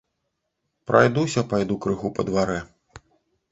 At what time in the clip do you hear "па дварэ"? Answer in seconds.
2.17-2.59